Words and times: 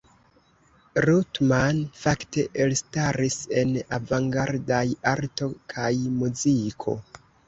Ruttmann 1.03 1.81
fakte 2.05 2.45
elstaris 2.65 3.37
en 3.63 3.75
avangardaj 3.97 4.79
arto 5.13 5.51
kaj 5.75 5.91
muziko. 6.15 6.97